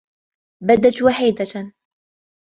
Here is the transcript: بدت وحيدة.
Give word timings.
بدت 0.63 1.01
وحيدة. 1.01 1.73